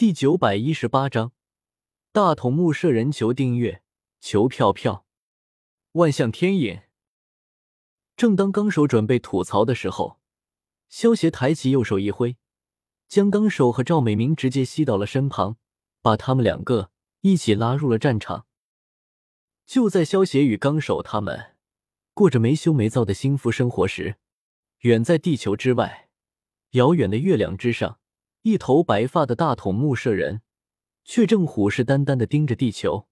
[0.00, 1.32] 第九百一十八章，
[2.10, 3.82] 大筒木舍人求订阅，
[4.18, 5.04] 求票票，
[5.92, 6.80] 万象天引。
[8.16, 10.18] 正当纲手准备吐槽的时候，
[10.88, 12.38] 萧协抬起右手一挥，
[13.08, 15.58] 将纲手和赵美明直接吸到了身旁，
[16.00, 16.90] 把他们两个
[17.20, 18.46] 一起拉入了战场。
[19.66, 21.56] 就在萧协与纲手他们
[22.14, 24.16] 过着没羞没臊的幸福生活时，
[24.78, 26.08] 远在地球之外，
[26.70, 27.99] 遥远的月亮之上。
[28.42, 30.40] 一头白发的大筒木舍人，
[31.04, 33.06] 却正虎视眈眈的盯着地球。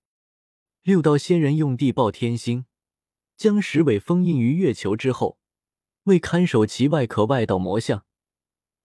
[0.82, 2.64] 六道仙人用地爆天星，
[3.36, 5.38] 将石尾封印于月球之后，
[6.04, 8.06] 为看守其外壳外道魔像。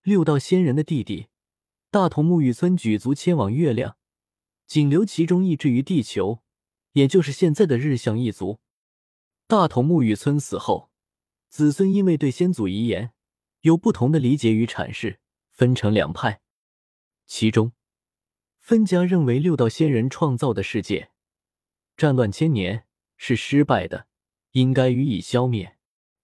[0.01, 1.27] 六道仙人的弟弟
[1.89, 3.95] 大筒木雨村举足迁往月亮，
[4.67, 6.43] 仅留其中一支于地球，
[6.91, 8.59] 也就是现在的日向一族。
[9.47, 10.89] 大筒木雨村死后，
[11.47, 13.13] 子孙因为对先祖遗言
[13.61, 15.21] 有不同的理解与阐释。
[15.53, 16.41] 分成两派，
[17.25, 17.73] 其中
[18.59, 21.11] 分家认为六道仙人创造的世界
[21.95, 24.07] 战乱千年是失败的，
[24.51, 25.77] 应该予以消灭，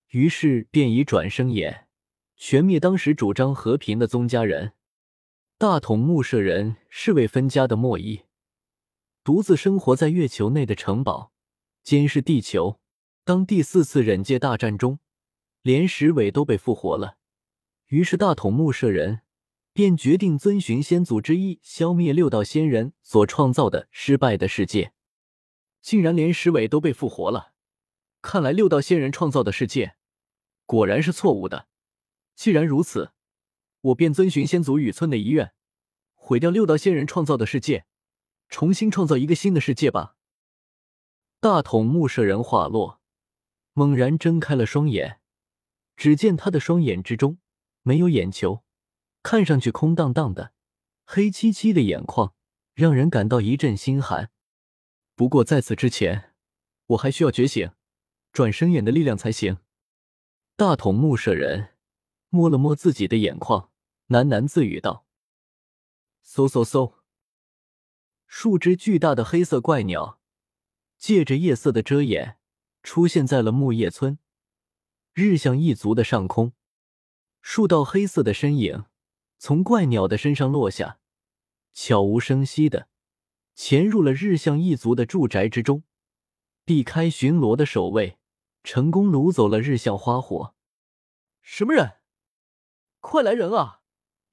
[0.10, 1.88] 于是便以转生眼
[2.36, 4.74] 全灭当时主张和平的宗家人。
[5.60, 8.24] 大统木舍人是为分家的末裔，
[9.24, 11.32] 独自生活在月球内的城堡，
[11.84, 12.80] 监视地球。
[13.24, 15.00] 当第四次忍界大战中，
[15.62, 17.18] 连石尾都被复活了。
[17.88, 19.22] 于是，大统木舍人
[19.80, 24.92] 便决定遵循先祖之意，消灭六道仙人所创造的失败的世界。
[25.82, 27.54] 竟然连石尾都被复活了，
[28.22, 29.96] 看来六道仙人创造的世界
[30.66, 31.70] 果然是错误的。
[32.36, 33.14] 既然如此，
[33.80, 35.54] 我便遵循先祖雨村的遗愿，
[36.14, 37.86] 毁掉六道仙人创造的世界，
[38.50, 40.18] 重新创造一个新的世界吧。
[41.40, 43.00] 大统木舍人话落，
[43.72, 45.22] 猛然睁开了双眼，
[45.96, 47.38] 只见他的双眼之中。
[47.84, 48.62] 没有眼球，
[49.22, 50.54] 看上去空荡荡的，
[51.06, 52.34] 黑漆漆的眼眶
[52.74, 54.32] 让人感到一阵心寒。
[55.16, 56.34] 不过在此之前，
[56.88, 57.72] 我还需要觉醒
[58.32, 59.58] 转生眼的力量才行。
[60.56, 61.76] 大筒木舍人
[62.30, 63.72] 摸了摸自己的眼眶，
[64.08, 65.06] 喃喃自语道
[66.26, 66.94] ：“嗖嗖嗖！”
[68.28, 70.20] 数只巨大的黑色怪鸟
[70.98, 72.38] 借着夜色的遮掩，
[72.84, 74.20] 出现在了木叶村
[75.14, 76.54] 日向一族的上空。
[77.42, 78.86] 数道黑色的身影
[79.40, 81.00] 从怪鸟的身上落下，
[81.72, 82.90] 悄无声息的
[83.56, 85.84] 潜入了日向一族的住宅之中，
[86.66, 88.20] 避开巡逻的守卫，
[88.64, 90.54] 成功掳走了日向花火。
[91.42, 92.00] 什么人？
[93.00, 93.80] 快来人啊！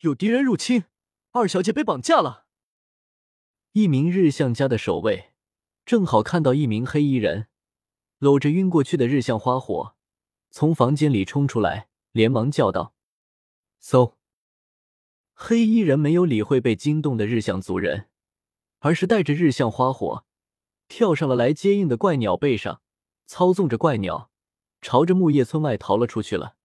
[0.00, 0.86] 有敌人入侵，
[1.30, 2.46] 二小姐被绑架了。
[3.72, 5.32] 一名日向家的守卫
[5.84, 7.46] 正好看到一名黑衣人
[8.18, 9.94] 搂着晕过去的日向花火，
[10.50, 12.94] 从房间里冲出来，连忙叫道。
[13.78, 14.18] 搜！
[15.38, 18.08] 黑衣人没有理会被惊动的日向族人，
[18.78, 20.24] 而是带着日向花火
[20.88, 22.80] 跳上了来接应的怪鸟背上，
[23.26, 24.30] 操纵着怪鸟
[24.80, 26.56] 朝着木叶村外逃了出去了。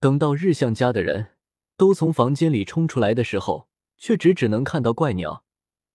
[0.00, 1.36] 等到日向家的人
[1.76, 5.44] 都从房间里冲出来的时候，却只只能看到怪鸟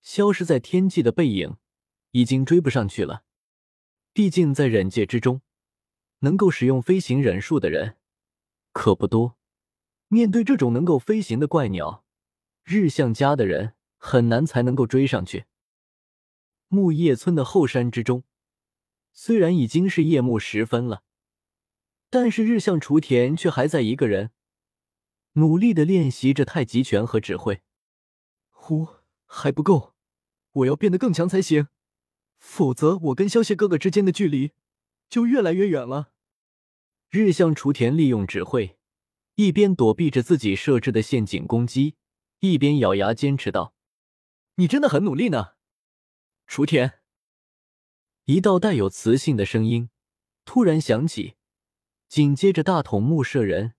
[0.01, 1.57] 消失在天际的背影，
[2.11, 3.23] 已经追不上去了。
[4.13, 5.41] 毕竟在忍界之中，
[6.19, 7.97] 能够使用飞行忍术的人
[8.71, 9.38] 可不多。
[10.09, 12.03] 面对这种能够飞行的怪鸟，
[12.63, 15.45] 日向家的人很难才能够追上去。
[16.67, 18.23] 木叶村的后山之中，
[19.13, 21.03] 虽然已经是夜幕时分了，
[22.09, 24.31] 但是日向雏田却还在一个人
[25.33, 27.61] 努力的练习着太极拳和指挥。
[28.49, 28.87] 呼，
[29.27, 29.93] 还不够，
[30.51, 31.67] 我要变得更强才行，
[32.39, 34.53] 否则我跟萧邪哥哥之间的距离
[35.07, 36.11] 就越来越远了。
[37.11, 38.78] 日向雏田利用指挥。
[39.39, 41.95] 一边躲避着自己设置的陷阱攻击，
[42.41, 43.73] 一边咬牙坚持道
[44.55, 45.53] ：“你真的很努力呢，
[46.45, 46.99] 雏田。”
[48.27, 49.89] 一道带有磁性的声音
[50.43, 51.35] 突然响起，
[52.09, 53.75] 紧接着大筒木舍人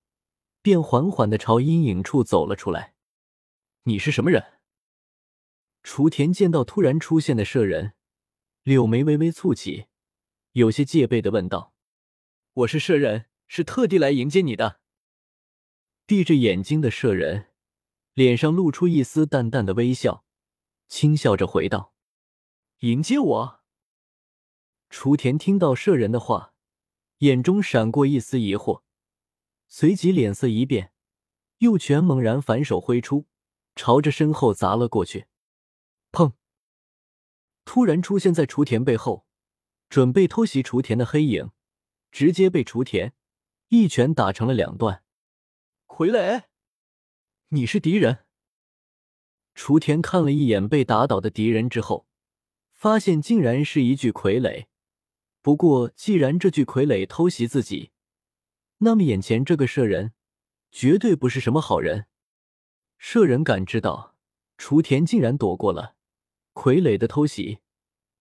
[0.63, 2.95] 便缓缓的朝阴影处走了出来。
[3.85, 4.43] “你是什么人？”
[5.85, 7.93] 雏田见到突然出现的舍人，
[8.63, 9.89] 柳眉微微蹙起，
[10.53, 11.75] 有些戒备的问道
[12.65, 14.80] ：“我是舍人，是特地来迎接你的。”
[16.11, 17.53] 闭着眼睛的舍人
[18.15, 20.25] 脸上露出一丝淡淡的微笑，
[20.89, 21.95] 轻笑着回道
[22.83, 23.61] ：“迎接我。”
[24.91, 26.53] 雏田听到舍人的话，
[27.19, 28.83] 眼中闪过一丝疑惑，
[29.69, 30.93] 随即脸色一变，
[31.59, 33.29] 右拳猛然反手挥出，
[33.77, 35.27] 朝着身后砸了过去。
[36.11, 36.33] 砰！
[37.65, 39.25] 突然出现在雏田背后，
[39.89, 41.53] 准备偷袭雏田的黑影，
[42.11, 43.15] 直接被雏田
[43.69, 45.05] 一拳打成了两段。
[46.01, 46.45] 傀儡，
[47.49, 48.21] 你是敌人。
[49.55, 52.07] 雏田看了一眼被打倒的敌人之后，
[52.73, 54.69] 发现竟然是一具傀儡。
[55.43, 57.91] 不过，既然这具傀儡偷袭自己，
[58.79, 60.15] 那么眼前这个舍人
[60.71, 62.07] 绝对不是什么好人。
[62.97, 64.17] 舍人感知到
[64.57, 65.97] 雏田竟然躲过了
[66.55, 67.59] 傀儡的偷袭，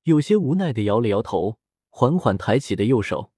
[0.03, 3.31] 有些无奈的摇了摇头，缓缓抬起的右手。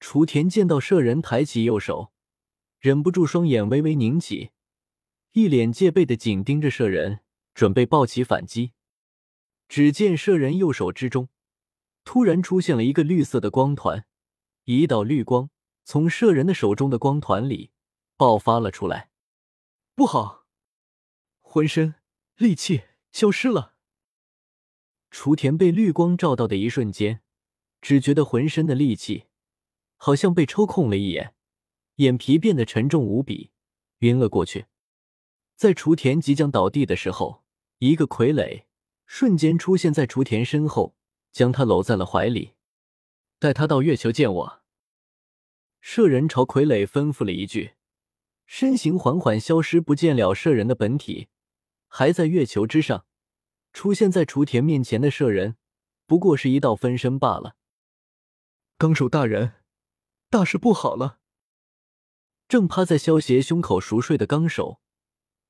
[0.00, 2.12] 雏田见到舍人抬起右手，
[2.82, 4.50] 忍不住双眼微微凝起。
[5.34, 7.20] 一脸戒备的紧盯着舍人，
[7.54, 8.72] 准备抱起反击。
[9.68, 11.28] 只见舍人右手之中
[12.02, 14.04] 突然出现了一个绿色的光团，
[14.64, 15.48] 一道绿光
[15.84, 17.70] 从舍人的手中的光团里
[18.16, 19.10] 爆发了出来。
[19.94, 20.44] 不好，
[21.40, 21.94] 浑身
[22.34, 22.82] 力气
[23.12, 23.76] 消失了。
[25.12, 27.20] 雏田被绿光照到的一瞬间，
[27.80, 29.26] 只觉得浑身的力气
[29.96, 31.36] 好像被抽空了一眼，
[31.96, 33.50] 眼皮变得沉重无比，
[33.98, 34.66] 晕了过去。
[35.54, 37.44] 在雏田即将倒地的时候，
[37.78, 38.64] 一个傀儡
[39.06, 40.96] 瞬间出现在雏田身后，
[41.30, 42.54] 将他搂在了怀里。
[43.38, 44.62] 带他到月球见我。
[45.80, 47.72] 摄人朝傀儡吩咐了一句，
[48.46, 50.32] 身形缓缓消失不见了。
[50.32, 51.28] 摄人的本体
[51.88, 53.04] 还在月球之上，
[53.72, 55.56] 出现在雏田面前的摄人
[56.06, 57.56] 不过是一道分身罢了。
[58.78, 59.54] 纲手大人，
[60.30, 61.20] 大事不好了！
[62.52, 64.78] 正趴在萧邪胸口熟睡的纲手。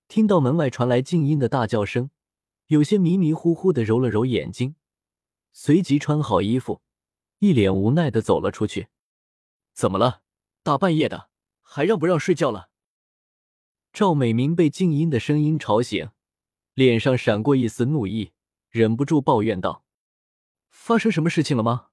[0.07, 2.11] 听到门外传来静音的大叫声，
[2.69, 4.77] 有些迷迷糊糊的揉了揉眼睛，
[5.51, 6.81] 随即穿好衣服，
[7.41, 8.87] 一脸无奈的走了出去。
[9.73, 10.23] 怎么了？
[10.63, 11.29] 大半夜的，
[11.61, 12.71] 还让不让睡觉了？
[13.93, 16.11] 赵美明被静音的声音吵醒，
[16.75, 18.31] 脸上闪过一丝怒意，
[18.71, 19.85] 忍不住抱怨道
[20.71, 21.89] ：“发生什么事情了吗？”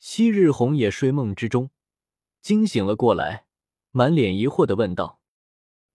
[0.00, 1.70] 昔日红也睡梦之中
[2.40, 3.45] 惊醒了过来，
[3.96, 5.22] 满脸疑惑的问道：“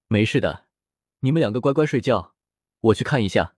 [0.10, 0.66] 没事的。”
[1.22, 2.34] 你们两个乖乖睡觉，
[2.80, 3.54] 我去看一下。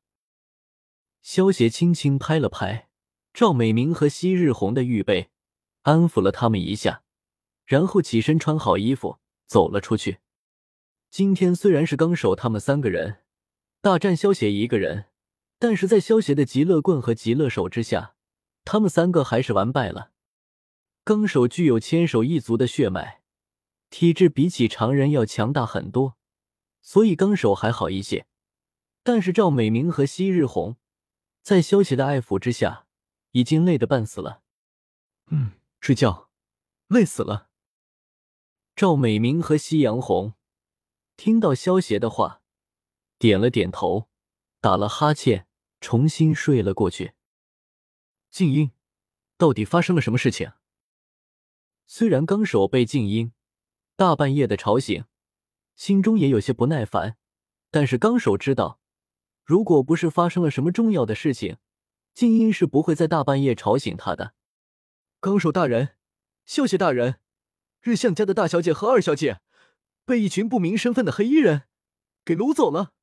[1.22, 2.90] 萧协轻轻拍了拍
[3.34, 5.30] 赵美明和昔日红的玉背，
[5.84, 7.04] 安抚了他们一下，
[7.66, 10.18] 然后起身穿好衣服走了出去。
[11.10, 13.20] 今天虽然是纲手他们三个人
[13.80, 15.06] 大战萧协一个人，
[15.58, 18.16] 但是在萧协的极乐棍和极乐手之下，
[18.66, 20.12] 他们三个还是完败了。
[21.06, 23.23] 纲手具有千手一族的血脉，
[23.94, 26.18] 体质比起常人要强大很多。
[26.82, 28.26] 所以纲手还好一些，
[29.04, 30.78] 但是赵美明和昔日红
[31.44, 32.88] 在萧邪的爱抚之下，
[33.34, 34.42] 已经累得半死了。
[35.28, 36.32] 嗯，睡觉，
[36.88, 37.50] 累死了。
[38.76, 40.34] 赵美明和夕阳红
[41.16, 42.42] 听到萧邪的话，
[43.20, 44.10] 点了点头，
[44.60, 45.46] 打了哈欠，
[45.80, 47.14] 重新睡了过去。
[48.32, 48.72] 静音，
[49.38, 50.52] 到底发生了什么事情？
[51.86, 53.32] 虽然纲手被静音
[53.96, 55.06] 大半夜的吵醒。
[55.76, 57.18] 心中也有些不耐烦，
[57.72, 58.80] 但是纲手知道，
[59.44, 61.58] 如果不是发生了什么重要的事情，
[62.14, 64.36] 静音是不会在大半夜吵醒他的。
[65.20, 65.96] 纲手大人，
[66.46, 67.20] 萧邪大人，
[67.82, 69.42] 日向家的大小姐和二小姐
[70.06, 71.64] 被一群不明身份的黑衣人
[72.24, 72.94] 给掳走了。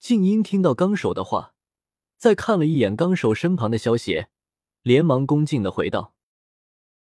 [0.00, 1.54] 静音听到纲手的话，
[2.16, 4.30] 再看了一眼纲手身旁的萧邪，
[4.82, 6.15] 连忙恭敬的回道。